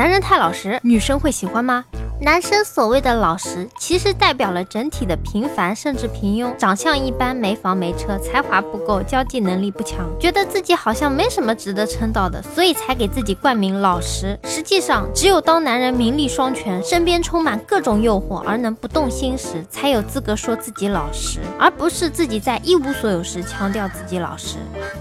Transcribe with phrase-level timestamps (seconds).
[0.00, 1.84] 男人太老实，女生会喜欢吗？
[2.22, 14.38] 男生所谓的老实，其实代表了整体的平凡甚至平庸，长相一般，没房没车，才华不够，交际能力不强，觉得自己好像没什么值得称道的，所以才给自己冠名老实。
[14.44, 24.56] 实际上，只有当男人名利双全，身边充满各种诱惑而能不动心时，才有资格说自己老实，而不是自己在一无所有时强调自己老实。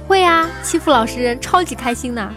[0.10, 2.30] 会啊，欺负老实人超级开心呢。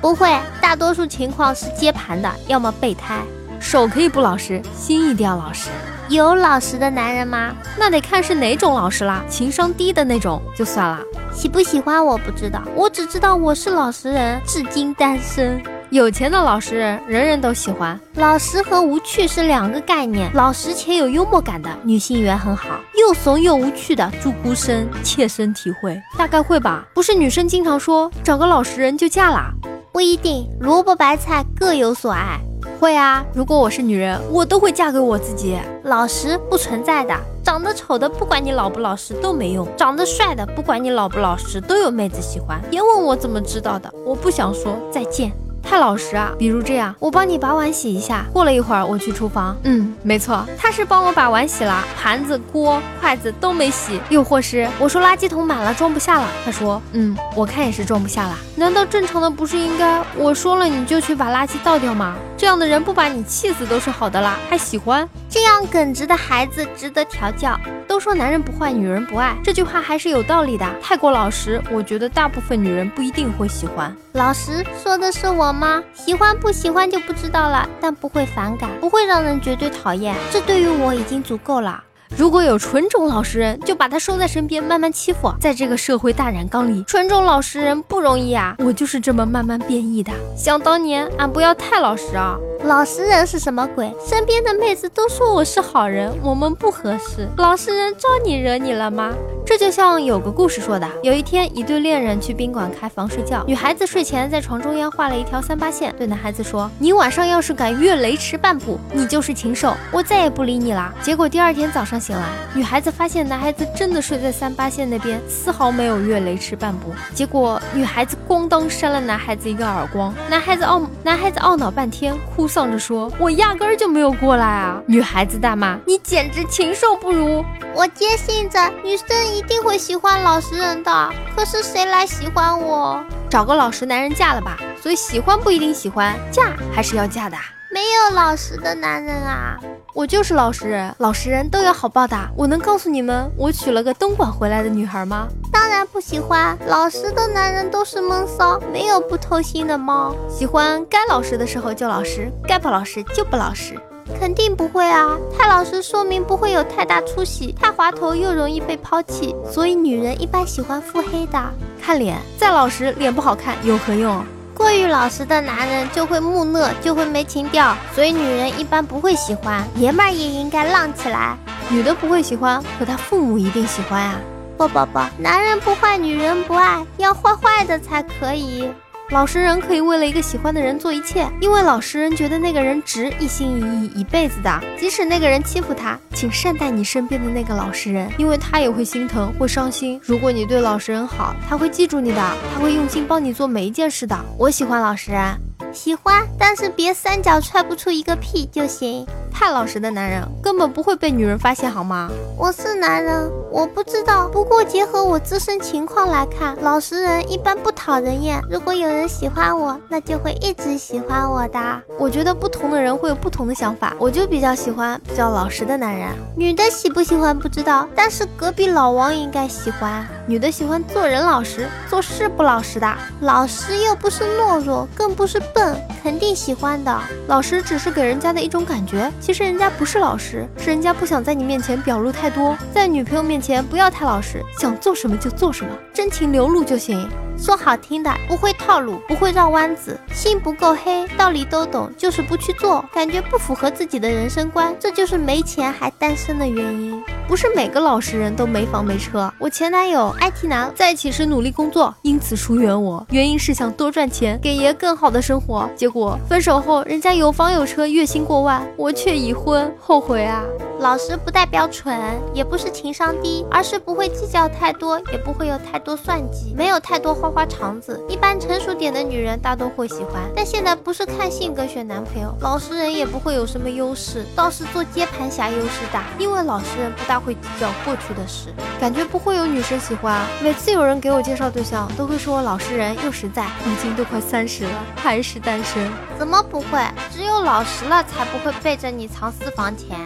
[0.00, 3.20] 不会，大多数情况是接盘的，要么备胎。
[3.60, 5.68] 手可以不老实，心一定要老实。
[6.08, 7.54] 有老实的男人吗？
[7.78, 9.22] 那得看是哪种老实啦。
[9.28, 11.00] 情商低的那种就算了。
[11.32, 15.62] 喜不喜欢我不知道，我只知道我是老实人，至今单身。
[15.90, 17.98] 有钱的老实人，人人都喜欢。
[18.14, 20.30] 老实和无趣是两个概念。
[20.34, 26.00] 老实且有幽默感的女性缘很好，又怂又无趣的朱孤身切身体会。
[26.16, 26.84] 大概会吧？
[26.94, 29.52] 不是女生经常说找个老实人就嫁啦？
[29.92, 32.38] 不一定，萝卜白菜各有所爱。
[32.78, 35.58] 会啊，如果我是女人，我都会嫁给我自己。
[35.82, 42.60] 老实不存在的，长得丑的不管你老不老实都没用，长得帅的不管你老不老实都有妹子喜欢。
[42.70, 44.76] 别问我怎么知道的，我不想说。
[44.92, 45.32] 再见。
[45.62, 46.32] 太老实啊！
[46.38, 48.24] 比如这样，我帮你把碗洗一下。
[48.32, 49.56] 过了一会儿，我去厨房。
[49.62, 54.00] 嗯，没错，他是帮我把碗洗了，盘子、锅、筷子都没洗。
[54.08, 58.36] 又或是我说垃圾桶满了，装不下了，他说，嗯，我看也是装不下了。
[58.56, 62.16] 难道正常的不是应该我说了你就去把垃圾倒掉吗？
[62.40, 67.54] 这样的人不把你气死都是好的啦，还喜欢这样耿直的孩子，值得调教。
[67.86, 70.66] 都说男人不坏，女人不爱，这句话还是有道理的。
[70.80, 73.94] 太过老实，我觉得大部分女人不一定会喜欢。
[74.12, 75.82] 老实说的是我吗？
[75.92, 81.84] 喜欢不喜欢就不知道了，但不会反感，不会让人绝对讨厌，这对于我已经足够了。
[82.16, 85.32] 如果有纯种老实人，就把他收在身边，慢慢欺负。
[85.40, 88.56] 在这个社会大染缸里，纯种老实人不容易啊！
[88.58, 90.12] 我就是这么慢慢变异的。
[90.36, 92.36] 想当年，俺不要太老实啊。
[92.64, 93.90] 老实人是什么鬼？
[94.04, 97.28] 身边的妹子都说我是好人，我们不合适。
[97.38, 99.14] 老实人招你惹你了吗？
[99.50, 112.22] 这就像有个故事说的，有一天，一对恋人去宾馆开房睡觉，女孩子睡前在床中央画了一条三八线，对男孩子说：“你晚上要是敢越雷池半步，你就是禽兽，我再也不理你啦。”结果第二天早上醒来，
[112.54, 116.92] 女孩子发现男孩子真的睡在三八线那边，丝毫没有越雷池半步。
[117.12, 127.44] 结果女孩子咣当扇了男孩子一个耳光，男孩子懊男孩子懊恼半天，哭丧着说：“我压根儿就没有过来啊！”女孩子大骂：“你简直禽兽不如！”
[127.74, 133.02] 我坚信着女生一定会喜欢老实人的，可是谁来喜欢我？
[133.28, 134.56] 找个老实男人嫁了吧。
[134.82, 137.36] 所以喜欢不一定喜欢，嫁还是要嫁的。
[137.70, 139.56] 没有老实的男人啊！
[139.92, 142.16] 我就是老实人，老实人都有好报的。
[142.34, 145.28] 我能告诉你们，我娶了个东莞回来的女孩吗？
[145.52, 150.16] 当然不喜欢，老实的男人都是闷骚，没有不偷腥的猫。
[150.28, 153.78] 喜欢该老实的时候就老实，该不老实就不老实。
[154.18, 155.16] 肯定不会啊！
[155.36, 161.38] 太老实说明不会有太大出息，太滑头又容易被抛弃，所以女人一般喜欢腹黑的。
[161.80, 164.24] 看脸，再老实脸不好看有何用？
[164.54, 169.66] 过于老实的男人就会木讷，就会没情调，所以女人一般不会喜欢。
[169.76, 171.36] 爷们儿也应该浪起来。
[171.70, 174.20] 女的不会喜欢，可她父母一定喜欢啊！
[174.58, 178.68] 不不不，男人不坏，女人不爱，要坏坏的才可以。
[179.10, 184.60] 老实人可以为了一个喜欢的人做一切，因为老实人觉得那个人值一心一意一辈子的。
[184.78, 190.00] 即使那个人欺负他，请善待你身边的那个老实人，因为他也会心疼，会伤心。
[190.04, 192.22] 如果你对老实人好，他会记住你的，
[192.54, 194.16] 他会用心帮你做每一件事的。
[194.38, 195.36] 我喜欢老实人。
[195.72, 199.04] 喜欢，但是别三脚踹不出一个屁就行。
[199.40, 202.10] 太老实的男人根本不会被女人发现，好吗？
[202.36, 204.28] 我是男人，我不知道。
[204.28, 208.38] 不过结合我自身情况来看，老实人一般不讨人厌。
[208.50, 211.82] 如果有人喜欢我，那就会一直喜欢我的。
[211.98, 216.10] 我觉得不同的人会有不同的想法，我就比较喜欢比较老实的男人。
[216.36, 220.06] 女的喜不喜欢不知道，但是隔壁老王应该喜欢。
[220.26, 222.86] 女的喜欢做人老实，做事不老实的。
[223.22, 227.00] 老实又不是懦弱，更不是笨，肯定喜欢的。
[227.28, 235.70] 老实只是给人家的一种感觉，其实人家不是老实，是人家不想在你面前表露太多，在女朋友面前不要太老实，想做什么就做什么，
[236.00, 237.06] 真情流露就行。
[237.36, 247.02] 说好听的，不会套路，不会绕弯子，心不够黑，道理都懂，就是不去做，感觉不符合自己的人生观，这就是没钱还单身的原因。
[247.28, 249.30] 不是每个老实人都没房没车。
[249.38, 255.68] 我前男友 IT 男，在一起时努力工作，因此疏远我，原因是想多赚钱，给爷更好的生活。
[255.76, 260.42] 结果分手后，人家有房有车，月薪过万，我却已婚，后悔啊！
[260.80, 261.98] 老实不代表蠢，
[262.34, 268.00] 也不是情商低，而是不会计较太多，也不会有太多算计，没有太多花花肠子。
[268.08, 280.20] 一般成熟点的女人大多会喜欢，但现在不是看性格选男朋友，老实人也不会有什么优势，倒是做接盘侠优势大，因为老实人不大会计较过去的事，感觉不会有女生喜欢。
[280.42, 285.90] 每次有人给我介绍对象，都会说我老实人又实在，已经都快三十了，还是单身。
[286.18, 286.80] 怎么不会？
[287.10, 289.98] 只有老实了才不会背着你藏私房钱。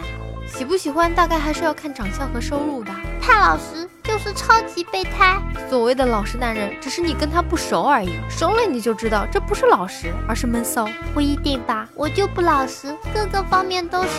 [0.47, 2.91] 喜不喜欢，大概还是要看长相和收入的。
[3.19, 5.37] 太老实就是超级备胎。
[5.69, 8.17] 所谓的老实男人，只是你跟他不熟而已。
[8.29, 10.87] 熟了你就知道，这不是老实，而是闷骚。
[11.13, 14.09] 不一定吧，我就不老实，各个方面都是。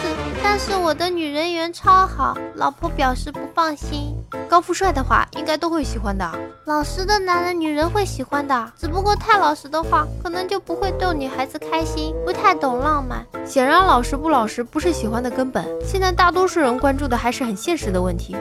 [0.43, 4.15] 但是我的女人缘超好，老婆表示不放心。
[4.51, 6.31] 高富帅的话，应该都会喜欢的。
[6.67, 8.73] 老实的男人，女人会喜欢的。
[8.77, 13.27] 只不过太老实的话，可能就不会逗女孩子开心，不太懂浪漫。
[13.47, 15.65] 显然，老实不老实不是喜欢的根本。
[15.85, 18.37] 现在大多数人关注的还是很现实的问题。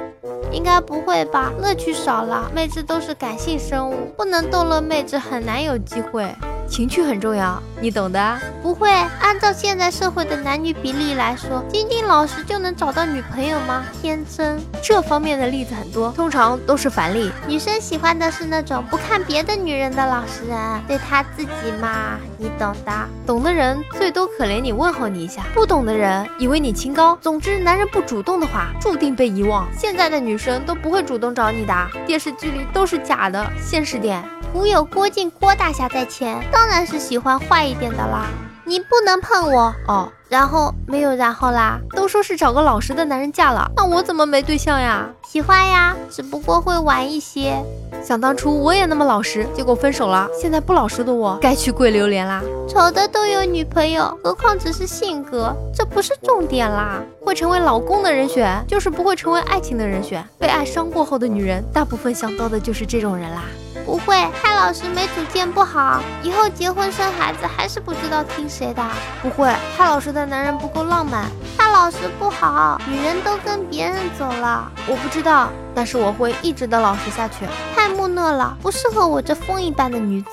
[0.51, 1.51] 应该不会吧？
[1.61, 6.33] 乐趣少了，妹子都是感性生物，不能逗乐妹子，很难有机会。
[6.67, 8.37] 情趣很重要，你懂的。
[8.61, 8.89] 不会，
[9.21, 13.83] 按照现在社会的男女比例来说，仅仅老实就能找到女朋友吗？
[14.01, 14.59] 天真。
[14.81, 17.31] 这方面的例子很多，通常都是反例。
[17.47, 20.57] 女生喜欢的是那种不看别的女人的老实人，
[20.87, 22.91] 对她自己嘛，你懂的。
[23.25, 27.17] 懂的人最多可怜你，问候你一下；不懂的人以为你清高。
[27.21, 29.67] 总之，男人不主动的话，注定被遗忘。
[29.77, 34.23] 现在的女生都不会主动找你的，电视剧里都是假的，现实点。
[34.55, 38.27] 古有郭靖郭大侠在前，当然是喜欢坏一点的啦。
[38.63, 41.77] 你不能碰我哦，然后没有然后啦。
[41.93, 45.09] 都说是找个老实的男人嫁了，那我怎么没对象呀？
[45.27, 47.61] 喜欢呀，只不过会晚一些。
[48.01, 50.25] 想当初我也那么老实，结果分手了。
[50.41, 52.41] 现在不老实的我，该去跪榴莲啦。
[52.65, 57.03] 丑的都有女朋友，何况只是性格，这不是重点啦。
[57.25, 60.25] 会成为老公的人选，就是不会成为爱情的人选。
[60.39, 63.43] 被爱伤过后的女人，大部分想到的就是这种人啦。
[63.85, 68.83] 不会，太老实没主见不好，以后结婚生孩子还是不知道听谁的。
[69.21, 74.71] 不会，太老实的男人不够浪漫，太老实不好，女人都跟别人走了。
[74.87, 77.45] 我不知道，但是我会一直的老实下去。
[77.75, 80.29] 太木讷了，不适合我这风一般的女子。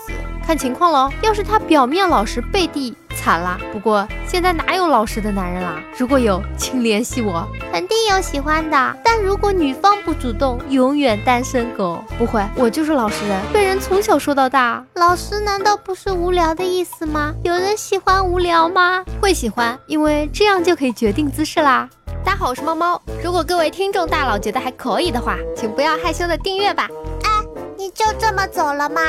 [0.46, 2.96] 看情况喽，要是他表面老实，背地……
[3.16, 5.82] 惨了，不过现在哪有老实的男人啦？
[5.96, 8.96] 如果有，请联系我，肯定有喜欢的。
[9.04, 12.02] 但如果女方不主动，永远单身狗。
[12.18, 14.84] 不会，我就是老实人，被人从小说到大。
[14.94, 17.34] 老实难道不是无聊的意思吗？
[17.44, 19.04] 有人喜欢无聊吗？
[19.20, 21.88] 会喜欢，因为这样就可以决定姿势啦。
[22.24, 23.00] 大家好，我是猫猫。
[23.22, 26.88] 如果各位听众大佬觉得还可以的话，请不要害羞的订阅吧。
[27.24, 27.30] 哎，
[27.76, 29.00] 你就这么走了吗？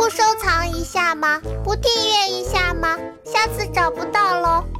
[0.00, 1.38] 不收藏一下吗？
[1.62, 2.96] 不订阅一下吗？
[3.22, 4.79] 下次找不到喽。